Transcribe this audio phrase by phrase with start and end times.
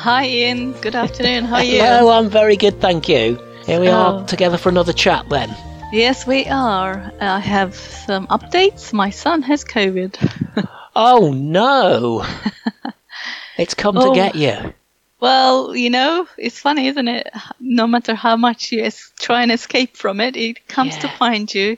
[0.00, 0.72] Hi, Ian.
[0.80, 1.44] Good afternoon.
[1.44, 1.80] How are you?
[1.80, 3.38] Hello, I'm very good, thank you.
[3.66, 3.92] Here we Oh.
[4.20, 5.54] are together for another chat then.
[5.92, 7.12] Yes, we are.
[7.20, 8.92] I have some updates.
[8.92, 10.16] My son has COVID.
[10.96, 12.24] Oh no!
[13.58, 14.14] it's come to Oh.
[14.14, 14.72] get you.
[15.20, 17.28] well, you know, it's funny, isn't it?
[17.60, 21.52] No matter how much you es- try and escape from it, it comes to find
[21.54, 21.76] you.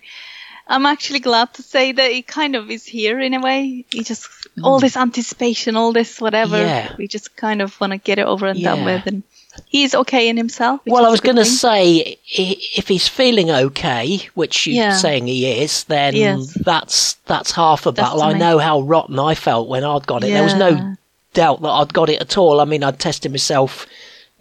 [0.69, 3.85] I'm actually glad to say that it kind of is here in a way.
[3.91, 4.29] You just
[4.63, 6.57] all this anticipation, all this whatever.
[6.57, 6.67] Mm.
[6.67, 6.95] Yeah.
[6.97, 9.23] We just kind of want to get it over and done with, and
[9.67, 10.81] he's okay in himself.
[10.87, 14.97] Well, I was going to say, if he's feeling okay, which you're Yeah.
[14.97, 16.55] saying he is, then Yes.
[16.65, 18.23] that's that's half a That's battle.
[18.23, 20.29] I know how rotten I felt when I'd got it.
[20.29, 20.97] There was no
[21.35, 22.61] doubt that I'd got it at all.
[22.61, 23.87] I mean, I'd tested myself.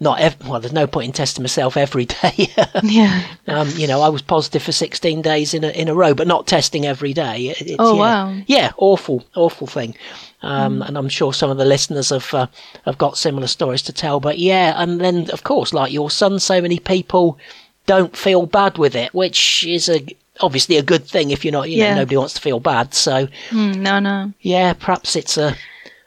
[0.02, 0.58] Not ev- well.
[0.60, 2.48] There's no point in testing myself every day.
[2.82, 3.22] Yeah.
[3.46, 6.26] Um, you know, I was positive for 16 days in a, in a row, but
[6.26, 7.48] not testing every day.
[7.48, 8.00] It- it's, Oh, yeah.
[8.00, 8.36] wow.
[8.46, 9.94] Yeah, awful, awful thing.
[10.42, 10.88] Um, Mm.
[10.88, 12.48] And I'm sure some of the listeners have uh,
[12.84, 14.18] have got similar stories to tell.
[14.18, 17.38] But yeah, and then of course, like your son, so many people
[17.86, 20.04] don't feel bad with it, which is a
[20.40, 21.90] obviously a good thing if you're not, you Yeah.
[21.90, 22.92] know, nobody wants to feel bad.
[22.92, 24.32] So Mm, no, no.
[24.40, 25.54] yeah, perhaps it's a,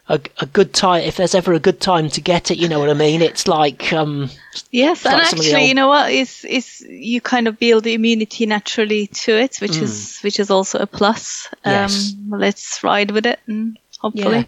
[0.07, 2.57] a a good time if there's ever a good time to get it.
[2.57, 3.21] You know what I mean?
[3.21, 4.29] It's like um,
[4.71, 6.11] Yes, and like some of the actually, old- you know what?
[6.11, 10.49] Is is you kind of build the immunity naturally to it, which is which is
[10.51, 11.49] also a plus.
[11.63, 11.81] Um, Mm.
[11.81, 12.13] Yes.
[12.29, 14.43] Let's ride with it, and hopefully, Yeah.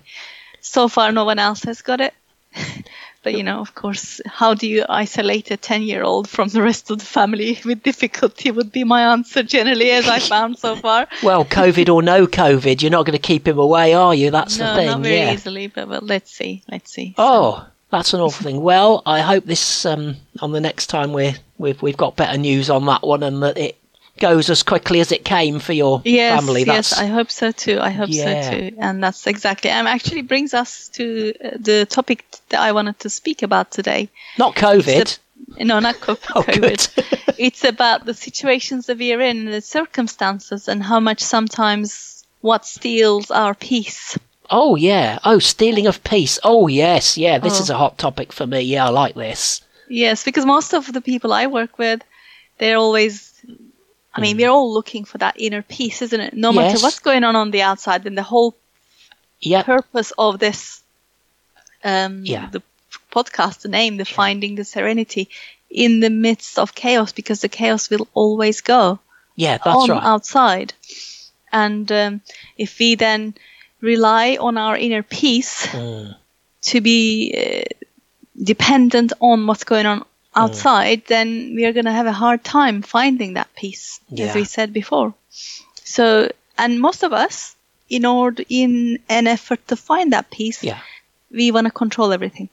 [0.61, 2.13] so far no one else has got it.
[3.27, 6.99] but you know, of course, how do you isolate a ten-year-old from the rest of
[6.99, 8.51] the family with difficulty?
[8.51, 11.09] Would be my answer generally, as I found so far.
[11.23, 14.31] well, COVID or no COVID, you're not going to keep him away, are you?
[14.31, 14.85] That's no, the thing.
[14.85, 15.33] not very yeah.
[15.33, 17.15] easily, but well, let's see, let's see.
[17.17, 18.61] Oh, that's an awful thing.
[18.61, 22.69] Well, I hope this um, on the next time we we've we've got better news
[22.69, 23.77] on that one, and that it
[24.19, 26.63] goes as quickly as it came for your Yes, family.
[26.63, 27.79] yes, That's I hope so too.
[27.79, 28.41] I hope Yeah.
[28.41, 28.75] so too.
[28.79, 33.09] And that's exactly, and actually brings us to uh, the topic that I wanted to
[33.09, 34.09] speak about today.
[34.37, 34.87] not COVID.
[35.01, 35.19] It's
[35.59, 37.35] No, not co- Oh, COVID.
[37.37, 42.65] it's about the situations that we are in, the circumstances, and how much sometimes what
[42.65, 44.17] steals our peace.
[44.49, 45.19] oh yeah.
[45.23, 46.39] Oh, stealing of peace.
[46.43, 47.37] Oh yes, yeah.
[47.39, 47.63] This Oh.
[47.63, 48.61] is a hot topic for me.
[48.61, 49.61] Yeah, I like this.
[49.89, 52.01] Yes, because most of the people I work with,
[52.57, 53.33] they're always.
[54.17, 56.33] I mean, we're all looking for that inner peace, isn't it?
[56.33, 56.73] No matter Mm.
[56.73, 56.83] Yes.
[56.83, 58.55] what's going on on the outside, then the whole
[59.39, 59.63] Yeah.
[59.63, 60.81] purpose of this
[61.83, 62.49] um Yeah.
[62.51, 62.61] the
[63.11, 65.29] podcast the name the finding the serenity
[65.69, 68.99] in the midst of chaos because the chaos will always go
[69.35, 70.03] Yeah, that's on right.
[70.03, 70.73] outside
[71.51, 72.21] and um,
[72.57, 73.35] if we then
[73.81, 76.15] rely on our inner peace Mm.
[76.61, 77.75] to be uh,
[78.43, 80.03] dependent on what's going on
[80.37, 80.43] Mm.
[80.43, 84.27] outside then we are going to have a hard time finding that peace Yeah.
[84.27, 85.13] as we said before
[85.83, 87.55] so and most of us
[87.89, 90.79] in order in an effort to find that peace Yeah.
[91.31, 92.49] we want to control everything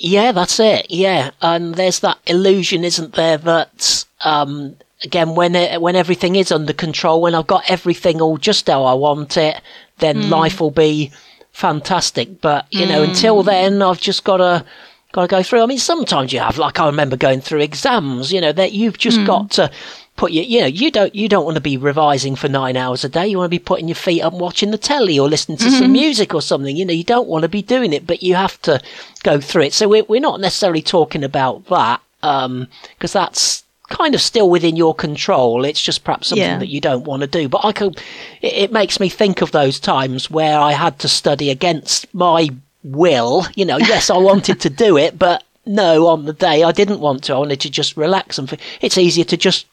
[0.00, 0.86] Yeah, that's it.
[0.90, 6.52] Yeah, and there's that illusion, isn't there, that um, again, when it, when everything is
[6.52, 9.60] under control, when I've got everything all just how I want it,
[9.98, 11.10] then life will be
[11.52, 12.40] fantastic.
[12.40, 14.64] But you know, until then, I've just got to
[15.12, 15.62] got to go through.
[15.62, 18.32] I mean, sometimes you have, like I remember going through exams.
[18.32, 19.24] You know, that you've just hmm.
[19.24, 19.70] got to
[20.16, 23.04] put your, you know, you don't you don't want to be revising for nine hours
[23.04, 23.26] a day.
[23.26, 25.70] You want to be putting your feet up, and watching the telly, or listening to
[25.70, 25.92] some mm-hmm.
[25.92, 26.76] music or something.
[26.76, 28.80] You know, you don't want to be doing it, but you have to
[29.22, 29.72] go through it.
[29.72, 34.76] So we're we're not necessarily talking about that um, because that's kind of still within
[34.76, 35.64] your control.
[35.64, 36.58] It's just perhaps something Yeah.
[36.58, 37.48] that you don't want to do.
[37.48, 37.96] But I could,
[38.42, 42.50] it, it makes me think of those times where I had to study against my
[42.84, 43.44] will.
[43.54, 47.00] You know, yes, I wanted to do it, but no, on the day I didn't
[47.00, 47.34] want to.
[47.34, 49.66] I wanted to just relax and f- it's easier to just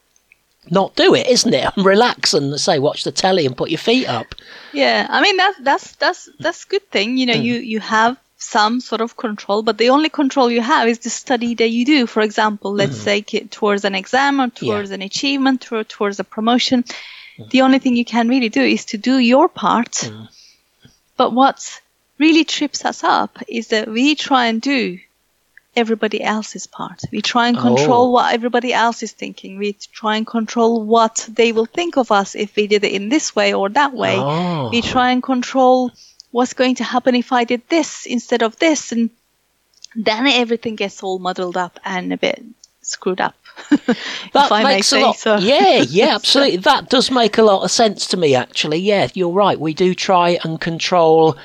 [0.70, 1.70] not do it, isn't it?
[1.76, 4.34] And relax and say, watch the telly and put your feet up.
[4.72, 7.48] yeah i mean that's that's that's that's good thing you know Hmm.
[7.48, 11.10] you you have some sort of control, but the only control you have is the
[11.10, 12.06] study that you do.
[12.06, 13.04] For example, let's hmm.
[13.04, 16.84] say it towards an exam or towards an achievement or towards a promotion.
[17.36, 17.44] Hmm.
[17.50, 19.96] The only thing you can really do is to do your part.
[19.96, 20.24] Hmm.
[21.16, 21.80] But what
[22.18, 24.98] really trips us up is that we try and do
[25.74, 27.02] everybody else's part.
[27.12, 28.10] We try and control Oh.
[28.10, 29.58] what everybody else is thinking.
[29.58, 33.10] We try and control what they will think of us if we did it in
[33.10, 34.16] this way or that way.
[34.16, 34.70] Oh.
[34.70, 35.90] We try and control
[36.30, 38.90] what's going to happen if I did this instead of this.
[38.92, 39.10] And
[39.94, 42.42] then everything gets all muddled up and a bit
[42.80, 43.34] screwed up.
[44.32, 45.16] That if I may makes a lot.
[45.16, 45.36] so.
[45.36, 46.58] Yeah, yeah, absolutely.
[46.58, 48.34] that does make a lot of sense to me.
[48.34, 49.58] Actually, yeah, you're right.
[49.58, 51.36] We do try and control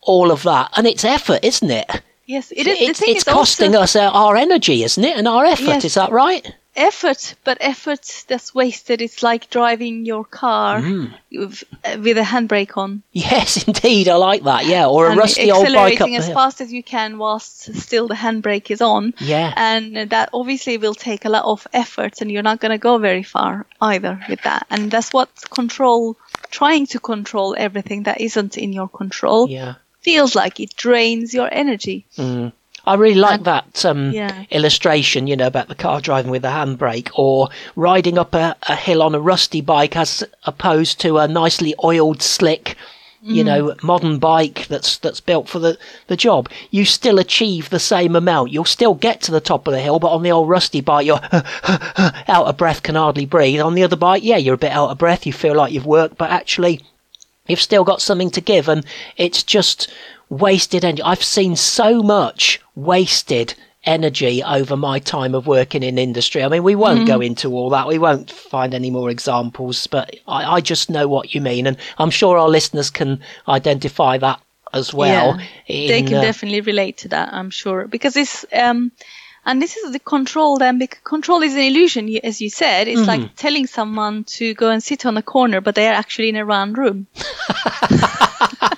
[0.00, 2.02] all of that, and it's effort, isn't it?
[2.26, 2.78] Yes, it is.
[2.80, 5.64] It's, it's costing also us our, energy, isn't it, and our effort?
[5.64, 5.84] Yes.
[5.84, 6.54] Is that right?
[6.76, 9.02] effort, but effort that's wasted.
[9.02, 11.12] It's like driving your car Mm.
[11.32, 13.02] with, uh, with a handbrake on.
[13.12, 14.08] Yes, indeed.
[14.08, 14.64] I like that.
[14.66, 18.06] Yeah, or a and rusty old bike accelerating as fast as you can whilst still
[18.06, 19.12] the handbrake is on.
[19.18, 19.52] Yeah.
[19.56, 22.98] And that obviously will take a lot of effort, and you're not going to go
[22.98, 24.66] very far either with that.
[24.70, 26.16] And that's what control,
[26.50, 29.74] trying to control everything that isn't in your control, Yeah.
[30.10, 32.04] Feels like it drains your energy.
[32.16, 32.52] Mm.
[32.86, 34.44] I really like And- that um, Yeah.
[34.50, 38.74] illustration, you know, about the car driving with the handbrake or riding up a, a
[38.76, 42.76] hill on a rusty bike as opposed to a nicely oiled, slick,
[43.20, 45.76] you know, modern bike that's that's built for the,
[46.06, 46.48] the job.
[46.70, 48.52] You still achieve the same amount.
[48.52, 51.04] You'll still get to the top of the hill, but on the old rusty bike,
[51.04, 51.20] you're
[52.28, 53.60] out of breath, can hardly breathe.
[53.60, 55.26] On the other bike, yeah, you're a bit out of breath.
[55.26, 56.80] You feel like you've worked, but actually,
[57.48, 58.84] you've still got something to give and
[59.16, 59.90] it's just
[60.28, 61.02] wasted energy.
[61.02, 63.54] I've seen so much wasted
[63.84, 66.44] energy over my time of working in industry.
[66.44, 67.86] I mean, we won't go into all that.
[67.86, 71.66] We won't find any more examples, but I, I just know what you mean.
[71.66, 74.42] And I'm sure our listeners can identify that
[74.74, 75.38] as well.
[75.66, 78.92] Yeah, they can uh, definitely relate to that, I'm sure, because it's um,
[79.48, 80.58] and this is the control.
[80.58, 82.86] Then because control is an illusion, as you said.
[82.88, 83.22] It's Mm-hmm.
[83.22, 86.36] like telling someone to go and sit on a corner, but they are actually in
[86.36, 87.06] a round room.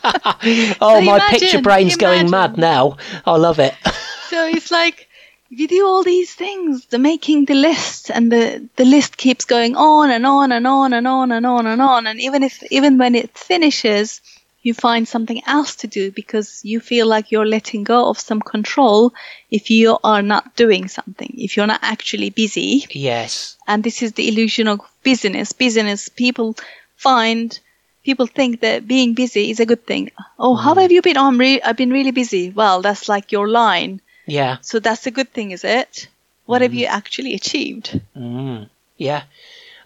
[0.03, 2.97] oh, So my imagine- picture brain's going mad now.
[3.27, 3.75] I love it.
[4.31, 5.09] So it's like
[5.49, 9.75] you do all these things, the making the list, and the the list keeps going
[9.75, 12.07] on and on and on and on and on and on.
[12.07, 14.21] And even if even when it finishes,
[14.63, 18.41] you find something else to do because you feel like you're letting go of some
[18.41, 19.13] control
[19.51, 22.87] if you are not doing something, if you're not actually busy.
[22.91, 23.57] yes.
[23.67, 25.53] And this is the illusion of busyness.
[25.53, 26.57] Busyness, people
[26.97, 27.59] find,
[28.05, 30.11] people think that being busy is a good thing.
[30.39, 31.17] Oh, how have you been?
[31.17, 32.51] Oh, I'm re- I've been really busy.
[32.51, 34.01] Well, that's like your line.
[34.27, 34.59] Yeah.
[34.61, 36.09] So that's a good thing, is it?
[36.47, 38.01] What have you actually achieved?
[38.17, 39.23] Mm, yeah.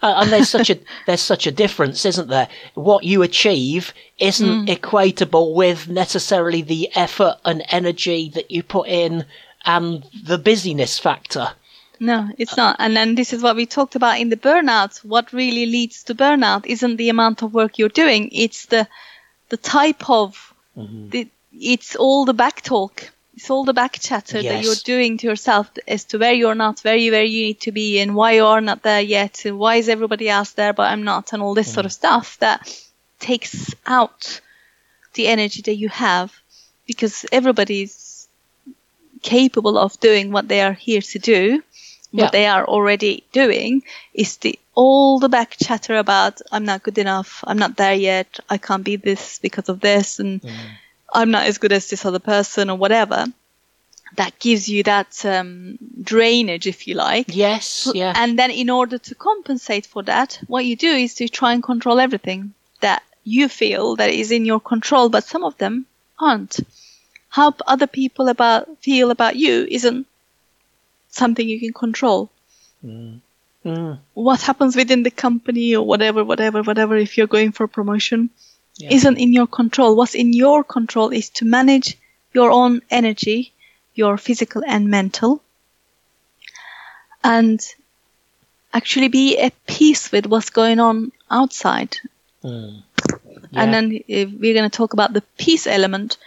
[0.05, 2.47] Uh, and there's such a there's such a difference, isn't there?
[2.75, 9.25] What you achieve isn't equatable with necessarily the effort and energy that you put in
[9.65, 11.47] and the busyness factor.
[11.99, 12.75] No, it's not.
[12.77, 15.03] And then this is what we talked about in the burnout.
[15.03, 18.87] What really leads to burnout isn't the amount of work you're doing; it's the
[19.49, 20.53] the type of
[21.09, 23.09] the, it's all the back talk.
[23.35, 26.79] It's all the back chatter that you're doing to yourself as to where you're not,
[26.81, 29.43] where you where you need to be, and why you are not there yet.
[29.45, 31.95] And why is everybody else there but I'm not, and all this sort of mm.
[31.95, 32.81] stuff that
[33.19, 34.41] takes out
[35.13, 36.33] the energy that you have
[36.85, 38.27] because everybody's
[39.21, 41.63] capable of doing what they are here to do
[42.15, 42.29] what Yeah.
[42.31, 47.43] they are already doing is the all the back chatter about I'm not good enough,
[47.45, 50.51] I'm not there yet, I can't be this because of this, and mm.
[51.15, 53.25] I'm not as good as this other person or whatever.
[54.17, 57.35] That gives you that um, drainage, if you like.
[57.35, 58.13] Yes, yeah.
[58.15, 61.63] And then, in order to compensate for that, what you do is to try and
[61.63, 65.85] control everything that you feel that is in your control, but some of them
[66.19, 66.59] aren't.
[67.29, 70.05] How other people about feel about you isn't
[71.09, 72.29] something you can control.
[72.85, 73.19] Mm,
[74.13, 78.29] What happens within the company or whatever, whatever, whatever, if you're going for promotion,
[78.77, 78.93] Yeah.
[78.93, 79.95] isn't in your control.
[79.95, 81.97] What's in your control is to manage
[82.33, 83.53] your own energy,
[83.93, 85.41] your physical and mental,
[87.23, 87.59] and
[88.73, 91.97] actually be at peace with what's going on outside.
[92.43, 92.83] mm.
[93.53, 96.17] And then uh, we're going to talk about the peace element.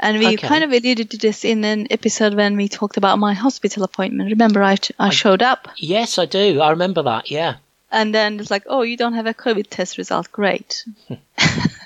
[0.00, 0.48] And we Okay.
[0.48, 4.30] kind of alluded to this in an episode when we talked about my hospital appointment.
[4.30, 6.60] Remember, I, I showed up Yes, I do.
[6.62, 7.30] I remember that.
[7.30, 7.56] Yeah.
[7.90, 10.32] and then it's like, oh, you don't have a COVID test result.
[10.32, 10.84] Great.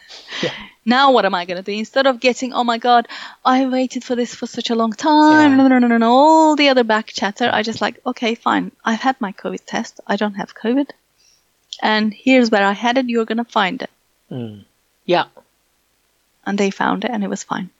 [0.85, 1.73] Now what am I going to do?
[1.73, 3.09] Instead of getting, oh my God,
[3.45, 5.57] I waited for this for such a long time, Yeah.
[5.57, 8.71] no, no, no, no, no, all the other back chatter, I just like, okay, fine.
[8.85, 10.01] I've had my COVID test.
[10.07, 10.89] I don't have COVID.
[11.83, 13.09] And here's where I had it.
[13.09, 13.91] You're going to find it.
[14.31, 14.65] Mm.
[15.05, 15.25] Yeah.
[16.47, 17.71] And they found it and it was fine.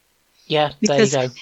[0.45, 1.35] Yeah, Because- there you go.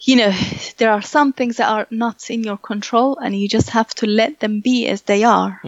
[0.00, 0.32] You know,
[0.76, 4.06] there are some things that are not in your control, and you just have to
[4.06, 5.60] let them be as they are.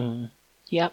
[0.69, 0.89] Yeah.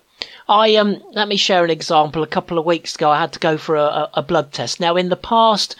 [0.49, 2.23] I um let me share an example.
[2.23, 4.81] A couple of weeks ago I had to go for a, a, blood test.
[4.81, 5.77] Now in the past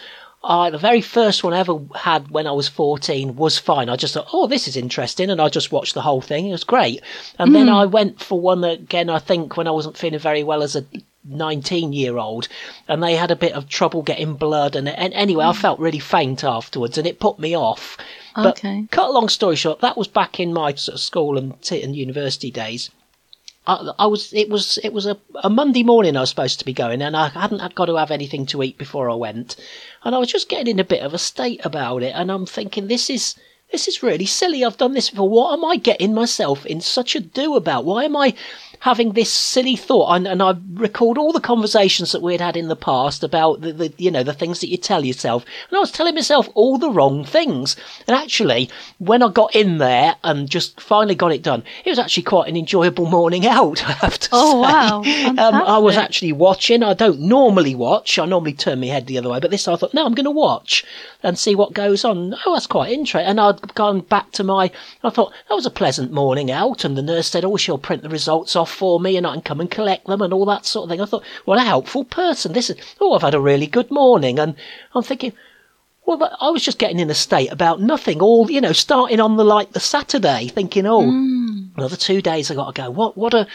[0.47, 3.89] I, the very first one I ever had when I was 14 was fine.
[3.89, 5.31] I just thought, oh, this is interesting.
[5.31, 6.47] And I just watched the whole thing.
[6.47, 7.01] It was great.
[7.39, 10.61] And then I went for one again, I think, when I wasn't feeling very well
[10.61, 10.85] as a
[11.27, 12.47] 19 year old.
[12.87, 14.75] And they had a bit of trouble getting blood.
[14.75, 17.97] And, and anyway, I felt really faint afterwards and it put me off.
[18.35, 18.85] But Okay.
[18.91, 21.81] cut a long story short, that was back in my sort of school and, t-
[21.81, 22.91] and university days.
[23.67, 26.65] I, I was it was it was a, a Monday morning I was supposed to
[26.65, 29.55] be going and I hadn't had got to have anything to eat before I went.
[30.03, 32.45] And I was just getting in a bit of a state about it and I'm
[32.45, 33.35] thinking this is
[33.71, 34.63] this is really silly.
[34.63, 35.27] I've done this before.
[35.27, 37.85] What am I getting myself in such a do about?
[37.85, 38.35] Why am I
[38.85, 42.67] having this silly thought and, and I recalled all the conversations that we'd had in
[42.67, 45.43] the past about the, the you know the things that you tell yourself.
[45.69, 47.75] And I was telling myself all the wrong things.
[48.07, 51.97] And actually when I got in there and just finally got it done it was
[51.97, 54.69] actually quite an enjoyable morning out I have to Oh, say.
[54.71, 54.99] wow.
[55.49, 56.83] um, I was actually watching.
[56.83, 58.19] I don't normally watch.
[58.19, 59.39] I normally turn my head the other way.
[59.39, 60.85] But this I thought no I'm going to watch
[61.23, 62.35] and see what goes on.
[62.45, 63.27] Oh that's quite interesting.
[63.27, 64.69] And I'd gone back to my
[65.03, 66.85] I thought that was a pleasant morning out.
[66.85, 69.41] And the nurse said oh she'll print the results off for me and I can
[69.41, 72.03] come and collect them and all that sort of thing I thought what a helpful
[72.03, 74.55] person this is oh I've had a really good morning and
[74.93, 75.33] I'm thinking
[76.05, 78.21] well, I was just getting in a state about nothing.
[78.21, 81.69] All you know, starting on the like the Saturday, thinking, oh, mm.
[81.75, 82.91] another two days I got to go.
[82.91, 83.17] What?
[83.17, 83.47] What a?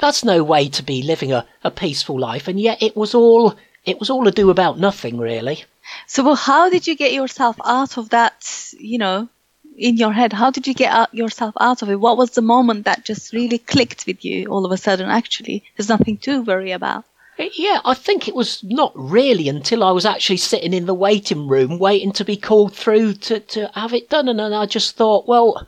[0.00, 2.48] That's no way to be living a, a peaceful life.
[2.48, 5.64] And yet it was all it was all ado about nothing, really.
[6.06, 9.28] So, well, how did you get yourself out of that, you know,
[9.76, 10.32] in your head?
[10.32, 12.00] How did you get out, yourself out of it?
[12.00, 15.08] What was the moment that just really clicked with you all of a sudden?
[15.08, 17.04] Actually, there's nothing to worry about.
[17.38, 21.48] Yeah, I think it was not really until I was actually sitting in the waiting
[21.48, 24.28] room waiting to be called through to, to have it done.
[24.28, 25.66] And then I just thought, well,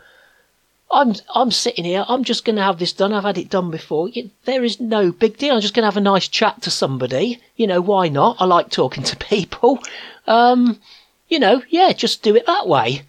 [0.90, 2.04] I'm I'm sitting here.
[2.06, 3.12] I'm just going to have this done.
[3.12, 4.08] I've had it done before.
[4.44, 5.54] There is no big deal.
[5.54, 7.40] I'm just going to have a nice chat to somebody.
[7.56, 8.36] You know, why not?
[8.38, 9.80] I like talking to people.
[10.26, 10.80] Um,
[11.28, 13.02] you know, yeah, just do it that way.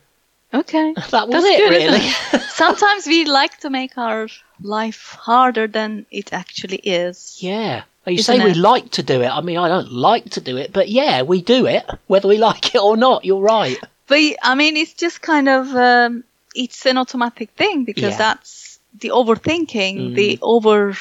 [0.59, 0.93] Okay.
[1.11, 1.99] That was That's it, good, really.
[2.49, 4.27] Sometimes we like to make our
[4.61, 7.37] life harder than it actually is.
[7.41, 7.83] Yeah.
[8.05, 9.29] You Isn't say we like to do it.
[9.29, 12.37] I mean, I don't like to do it, but yeah, we do it, whether we
[12.49, 13.25] like it or not.
[13.25, 13.77] You're right.
[14.07, 18.17] But I mean, it's just kind of um, it's an automatic thing because Yeah.
[18.17, 20.15] that's the overthinking, Mm.
[20.15, 20.95] the over,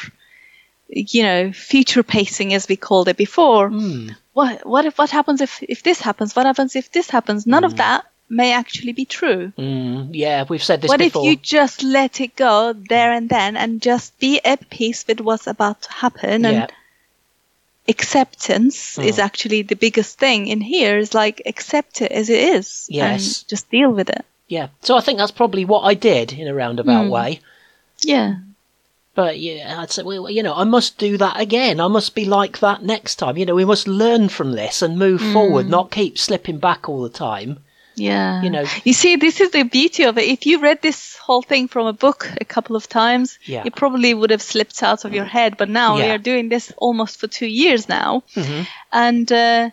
[0.88, 3.68] you know, future pacing as we called it before.
[3.70, 4.16] Mm.
[4.32, 6.34] What what if what happens if if this happens?
[6.34, 7.46] What happens if this happens?
[7.46, 9.52] None of that may actually be true.
[9.58, 11.22] Mm, yeah, we've said this what before.
[11.24, 15.20] if you just let it go there and then and just be at peace with
[15.20, 16.66] what's about to happen and yeah.
[17.88, 19.24] acceptance is Mm.
[19.24, 23.10] actually the biggest thing in here is like accept it as it is Yes.
[23.42, 24.68] and just deal with it Yeah.
[24.82, 27.10] So I think that's probably what I did in a roundabout Mm.
[27.10, 27.40] way.
[28.02, 28.36] yeah
[29.14, 31.78] But yeah, I'd say, well, you know, I must do that again.
[31.78, 33.36] I must be like that next time.
[33.38, 35.32] You know, we must learn from this and move Mm.
[35.32, 37.58] forward, not keep slipping back all the time.
[37.96, 38.64] Yeah You know.
[38.84, 41.86] you see this is the beauty of it if you read this whole thing from
[41.86, 43.62] a book a couple of times Yeah.
[43.66, 46.72] it probably would have slipped out of your head but now we are doing this
[46.76, 48.66] almost for two years now Mhm.
[48.92, 49.70] and uh,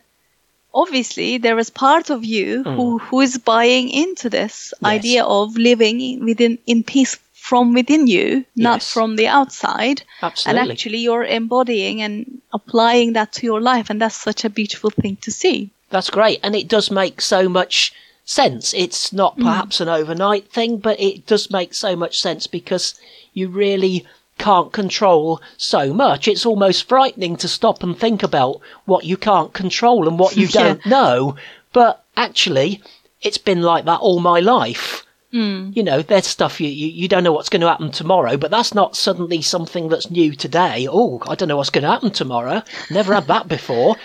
[0.73, 4.73] obviously there is part of you who, who is buying into this.
[4.81, 4.89] Yes.
[4.97, 8.93] idea of living in- within in peace from within you not Yes.
[8.93, 10.61] from the outside Absolutely.
[10.61, 14.91] and actually you're embodying and applying that to your life and that's such a beautiful
[15.01, 16.39] thing to see That's great.
[16.43, 17.91] And it does make so much
[18.25, 18.73] sense.
[18.73, 19.43] It's not Mm.
[19.43, 22.95] perhaps an overnight thing, but it does make so much sense because
[23.33, 24.05] you really
[24.37, 26.27] can't control so much.
[26.27, 30.47] It's almost frightening to stop and think about what you can't control and what you
[30.51, 30.63] Yeah.
[30.63, 31.35] don't know.
[31.73, 32.81] But actually,
[33.21, 35.05] it's been like that all my life.
[35.33, 35.75] Mm.
[35.77, 38.51] You know, there's stuff you, you, you don't know what's going to happen tomorrow, but
[38.51, 40.87] that's not suddenly something that's new today.
[40.91, 42.63] Oh, I don't know what's going to happen tomorrow.
[42.89, 43.95] Never had that before.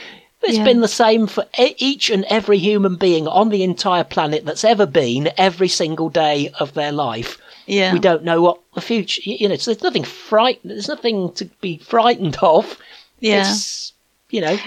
[0.47, 0.65] It's Yeah.
[0.65, 4.87] been the same for each and every human being on the entire planet that's ever
[4.87, 7.39] been every single day of their life.
[7.67, 11.33] yeah We don't know what the future, you know, so there's nothing fright, there's nothing
[11.33, 12.79] to be frightened of.
[13.21, 13.93] yeah It's,
[14.31, 14.59] you know,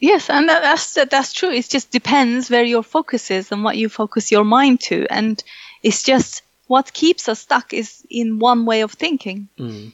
[0.00, 1.50] Yes, and that, that's that, that's true.
[1.50, 5.42] It just depends where your focus is and what you focus your mind to, and
[5.82, 9.48] it's just what keeps us stuck is in one way of thinking.
[9.58, 9.92] Mm.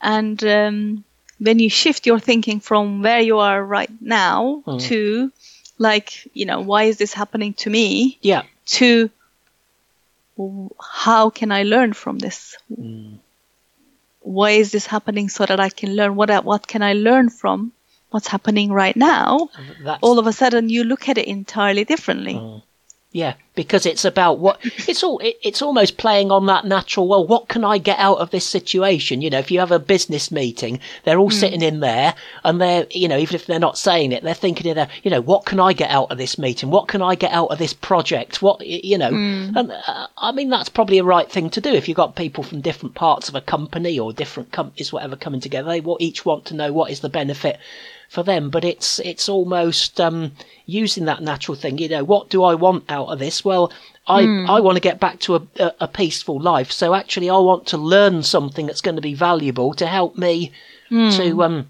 [0.00, 1.04] And um,
[1.38, 4.80] when you shift your thinking from where you are right now Mm.
[4.88, 5.32] to,
[5.78, 8.18] like, you know, why is this happening to me?
[8.22, 8.42] yeah,
[8.78, 9.10] To
[10.80, 12.56] how can I learn from this?
[12.70, 13.18] Mm.
[14.20, 16.16] Why is this happening so that I can learn?
[16.16, 17.72] What what can I learn from?
[18.10, 19.50] what's happening right now,
[19.82, 22.34] That's, all of a sudden you look at it entirely differently.
[22.34, 22.62] Mm.
[23.12, 25.18] Yeah, because it's about what it's all.
[25.20, 27.08] It, it's almost playing on that natural.
[27.08, 29.22] Well, what can I get out of this situation?
[29.22, 32.86] You know, if you have a business meeting, they're all sitting in there, and they're,
[32.90, 34.90] you know, even if they're not saying it, they're thinking in there.
[35.02, 36.70] You know, what can I get out of this meeting?
[36.70, 38.42] What can I get out of this project?
[38.42, 41.88] What you know, and uh, I mean that's probably a right thing to do if
[41.88, 45.68] you've got people from different parts of a company or different companies, whatever, coming together.
[45.68, 47.58] They will each want to know what is the benefit
[48.08, 50.32] for them, but it's it's almost um,
[50.66, 51.78] using that natural thing.
[51.78, 53.44] You know, what do I want out of this?
[53.44, 53.72] Well,
[54.06, 57.38] I I want to get back to a, a, a peaceful life, so actually I
[57.38, 60.52] want to learn something that's going to be valuable to help me
[61.16, 61.68] to um.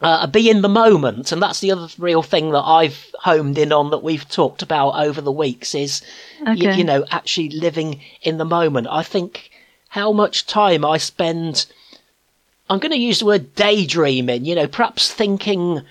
[0.00, 3.72] Uh, be in the moment, and that's the other real thing that I've homed in
[3.72, 6.02] on that we've talked about over the weeks is,
[6.40, 8.86] y- you know, actually living in the moment.
[8.88, 9.50] I think
[9.88, 11.66] how much time I spend
[12.70, 15.82] I'm going to use the word daydreaming, you know, perhaps thinking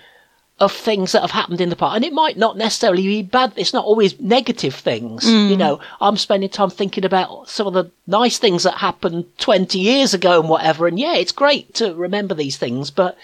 [0.60, 1.96] of things that have happened in the past.
[1.96, 3.52] And it might not necessarily be bad.
[3.56, 5.24] It's not always negative things.
[5.24, 5.58] You mm.
[5.58, 10.14] know, I'm spending time thinking about some of the nice things that happened 20 years
[10.14, 10.88] ago and whatever.
[10.88, 13.16] And yeah, it's great to remember these things, but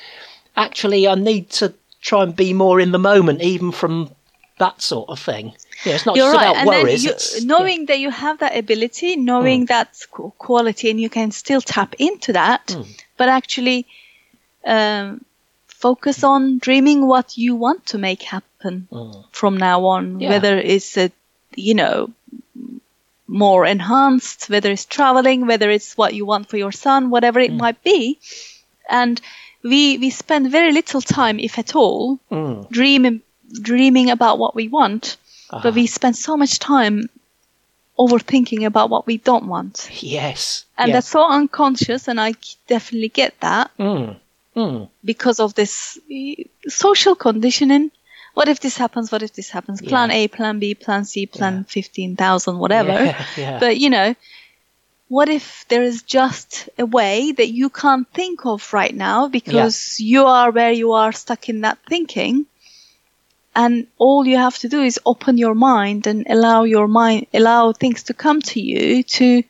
[0.56, 4.10] actually I need to try and be more in the moment, even from
[4.58, 5.54] that sort of thing.
[5.84, 7.02] Yeah, it's not You're just right, about and worries.
[7.02, 7.46] then you, it's, yeah.
[7.46, 9.88] knowing that you have that ability, knowing that
[10.38, 12.82] quality, and you can still tap into that, Hmm.
[13.16, 13.86] but actually
[14.64, 15.24] um,
[15.66, 18.88] focus on dreaming what you want to make happen
[19.32, 20.20] from now on.
[20.20, 20.30] Yeah.
[20.30, 21.10] Whether it's a,
[21.54, 22.10] you know,
[23.26, 27.52] more enhanced, whether it's traveling, whether it's what you want for your son, whatever it
[27.52, 28.18] might be,
[28.88, 29.20] and
[29.62, 32.68] we we spend very little time, if at all, Mm.
[32.70, 33.20] dreaming
[33.52, 35.16] dreaming about what we want
[35.54, 35.60] Ah.
[35.62, 37.08] but we spend so much time
[37.98, 40.64] overthinking about what we don't want Yes.
[40.76, 40.94] and yes.
[40.96, 42.34] that's so unconscious and I
[42.66, 44.16] definitely get that Mm.
[44.56, 44.88] Mm.
[45.04, 45.98] because of this
[46.68, 47.90] social conditioning
[48.34, 50.16] what if this happens what if this happens plan Yeah.
[50.16, 53.58] a plan b plan c plan 15000 whatever Yeah, yeah.
[53.60, 54.14] but you know
[55.08, 60.00] what if there is just a way that you can't think of right now because
[60.00, 62.46] you are where you are stuck in that thinking
[63.56, 67.72] and all you have to do is open your mind and allow your mind allow
[67.72, 69.42] things to come to you to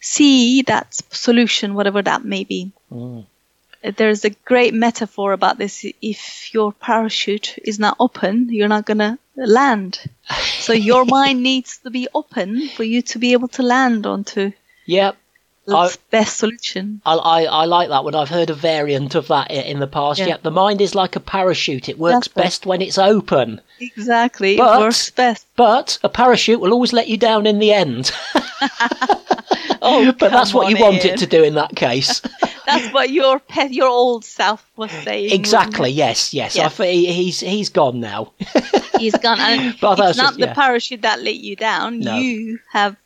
[0.00, 3.24] see that solution whatever that may be Mm.
[3.96, 8.98] there's a great metaphor about this if your parachute is not open you're not going
[8.98, 9.98] to land
[10.58, 14.52] so your mind needs to be open for you to be able to land onto
[14.86, 15.16] Yep.
[15.66, 18.14] The I- best solution I, I, I like that one.
[18.14, 20.18] I've heard a variant of that in the past.
[20.20, 20.36] Yeah.
[20.42, 21.88] The mind is like a parachute.
[21.88, 23.60] It works That's best when it's open.
[23.80, 27.72] exactly But- it works best But a parachute will always let you down in the
[27.72, 28.10] end.
[29.82, 32.20] oh but that's what you on, want it to do in that case.
[32.66, 35.90] that's what your pet your old self was saying exactly.
[35.90, 35.94] it?
[35.94, 36.32] Yes.
[36.34, 36.58] Yes.
[36.58, 38.32] I he's he's gone now.
[38.98, 40.54] he's gone and But it's not just- the yeah.
[40.54, 42.16] parachute that let you down No.
[42.18, 42.96] you have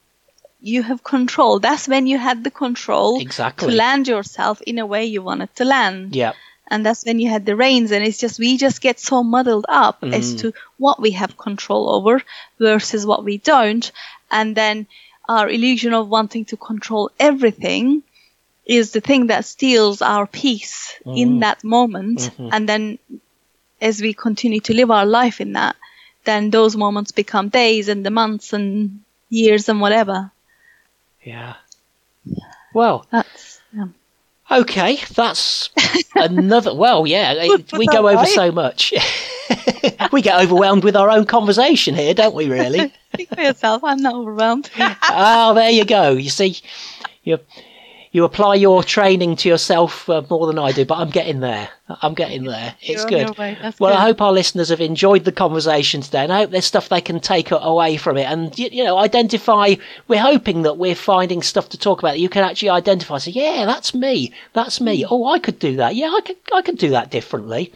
[0.72, 3.68] you have control that's when you had the control Exactly.
[3.70, 6.32] to land yourself in a way you wanted to land Yeah.
[6.70, 9.66] and that's when you had the reins and it's just we just get so muddled
[9.84, 10.38] up as Mm.
[10.40, 10.46] to
[10.84, 12.14] what we have control over
[12.58, 13.86] versus what we don't
[14.38, 14.86] and then
[15.36, 18.02] our illusion of wanting to control everything
[18.78, 20.74] is the thing that steals our peace
[21.22, 21.40] in Mm.
[21.46, 22.48] that moment Mhm.
[22.54, 22.82] and then
[23.80, 25.76] as we continue to live our life in that
[26.24, 29.00] then those moments become days and the months and
[29.30, 30.18] years and whatever
[31.26, 31.54] Yeah.
[32.72, 33.88] Well, that's yeah.
[34.50, 34.98] okay.
[35.14, 35.70] That's
[36.14, 36.72] another.
[36.72, 37.34] Well, yeah.
[37.36, 38.94] it- we go over so much.
[40.12, 42.48] we get overwhelmed with our own conversation here, don't we?
[42.48, 42.92] Really.
[43.14, 46.10] Speak for yourself i'm not overwhelmed oh, there you go.
[46.10, 46.58] You see,
[47.24, 47.38] you
[48.16, 51.68] you apply your training to yourself uh, more than I do, but I'm getting there.
[52.00, 52.74] I'm getting there.
[52.80, 53.36] It's good.
[53.78, 56.88] Well, I hope our listeners have enjoyed the conversation today, and I hope there's stuff
[56.88, 59.74] they can take away from it, and you, you know, identify.
[60.08, 63.18] We're hoping that we're finding stuff to talk about that you can actually identify.
[63.18, 64.32] Say, yeah, that's me.
[64.54, 65.02] That's me.
[65.02, 65.08] Hmm.
[65.10, 65.94] Oh, I could do that.
[65.94, 66.36] Yeah, I could.
[66.54, 67.70] I could do that differently.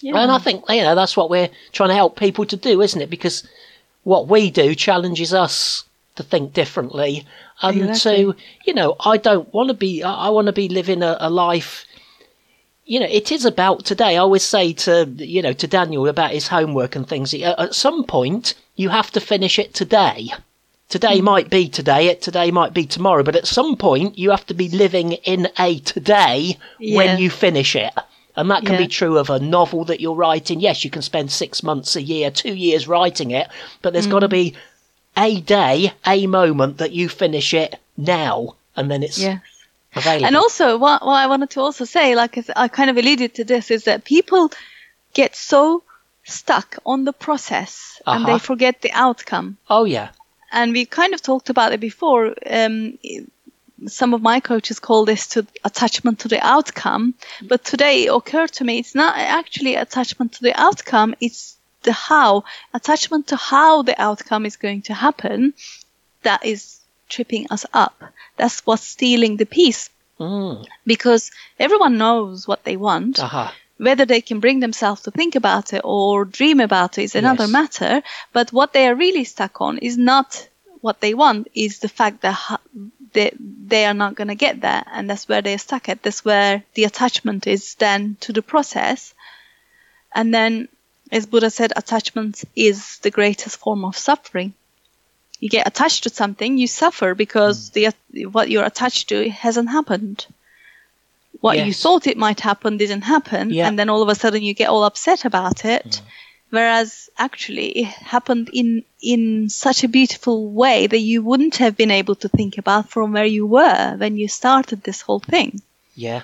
[0.00, 0.16] yeah.
[0.16, 3.00] And I think you know that's what we're trying to help people to do, isn't
[3.00, 3.08] it?
[3.08, 3.46] Because
[4.02, 5.84] what we do challenges us
[6.16, 7.24] to think differently
[7.62, 8.24] and Exactly.
[8.32, 11.16] to you know I don't want to be I, I want to be living a,
[11.20, 11.84] a life.
[12.84, 14.14] You know, it is about today.
[14.14, 17.34] I always say to you know to Daniel about his homework and things.
[17.34, 20.28] At some point, you have to finish it today.
[20.88, 22.06] Today might be today.
[22.06, 23.24] It today might be tomorrow.
[23.24, 26.96] But at some point, you have to be living in a today Yeah.
[26.96, 27.92] when you finish it.
[28.36, 28.82] And that can Yeah.
[28.82, 30.60] be true of a novel that you're writing.
[30.60, 33.48] Yes, you can spend six months, a year, two years writing it,
[33.82, 34.10] but there's Mm.
[34.12, 34.54] got to be
[35.16, 39.40] a day, a moment that you finish it now, and then it's Yes.
[39.94, 40.26] available.
[40.26, 43.44] And also, what, what I wanted to also say, like I kind of alluded to
[43.44, 44.50] this, is that people
[45.14, 45.82] get so
[46.24, 48.32] stuck on the process and Uh-huh.
[48.32, 49.56] they forget the outcome.
[49.70, 50.08] Oh yeah.
[50.52, 52.34] And we kind of talked about it before.
[52.50, 52.98] Um,
[53.86, 58.50] some of my coaches call this to attachment to the outcome, but today it occurred
[58.52, 61.14] to me it's not actually attachment to the outcome.
[61.20, 61.55] It's
[61.86, 62.44] the how
[62.78, 65.54] attachment to how the outcome is going to happen
[66.22, 66.60] that is
[67.08, 67.94] tripping us up.
[68.36, 70.64] That's what's stealing the peace Mm.
[70.86, 73.18] because everyone knows what they want.
[73.18, 73.50] Uh-huh.
[73.86, 77.44] Whether they can bring themselves to think about it or dream about it is another
[77.44, 77.52] Yes.
[77.58, 77.92] matter.
[78.32, 80.48] But what they are really stuck on is not
[80.80, 82.38] what they want, is the fact that
[83.12, 83.30] they,
[83.72, 84.82] they are not going to get there.
[84.94, 86.02] And that's where they're stuck at.
[86.02, 89.12] That's where the attachment is then to the process.
[90.14, 90.68] And then,
[91.12, 94.54] as Buddha said, attachment is the greatest form of suffering.
[95.38, 97.92] You get attached to something, you suffer because mm.
[98.10, 100.26] the what you're attached to hasn't happened
[101.40, 103.68] what you thought it might happen didn't happen Yeah.
[103.68, 106.00] and then all of a sudden you get all upset about it mm.
[106.50, 111.90] whereas actually it happened in in such a beautiful way that you wouldn't have been
[111.90, 115.60] able to think about from where you were when you started this whole thing
[115.94, 116.22] Yeah.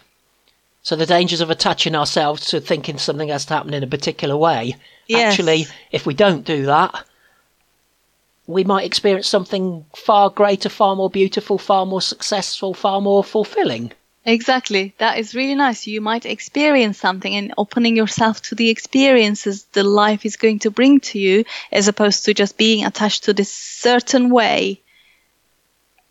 [0.83, 4.37] So the dangers of attaching ourselves to thinking something has to happen in a particular
[4.37, 4.77] way.
[5.07, 5.33] Yes.
[5.33, 7.05] Actually, if we don't do that,
[8.49, 13.93] we might experience something far greater, far more beautiful, far more successful, far more fulfilling.
[14.25, 19.65] exactly that is really nice you might experience something and opening yourself to the experiences
[19.73, 23.33] the life is going to bring to you as opposed to just being attached to
[23.33, 24.81] this certain way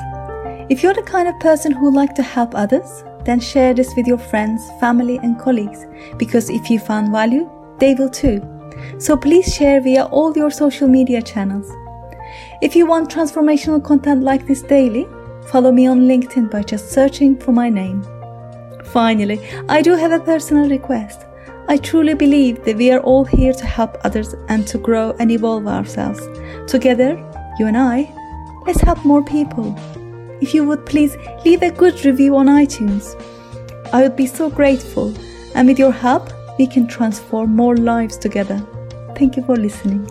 [0.70, 4.06] If you're the kind of person who like to help others, then share this with
[4.06, 5.86] your friends, family, and colleagues
[6.18, 8.42] because if you found value, they will too.
[8.98, 11.72] So please share via all your social media channels.
[12.62, 15.08] If you want transformational content like this daily,
[15.48, 18.04] follow me on LinkedIn by just searching for my name.
[18.84, 21.22] Finally, I do have a personal request.
[21.70, 25.32] I truly believe that we are all here to help others and to grow and
[25.32, 26.20] evolve ourselves.
[26.68, 27.16] Together,
[27.60, 28.14] you and I,
[28.66, 29.76] let's help more people.
[30.42, 33.16] If you would please leave a good review on iTunes,
[33.94, 35.14] I would be so grateful.
[35.54, 38.66] And with your help, we can transform more lives together.
[39.16, 40.10] Thank you for listening.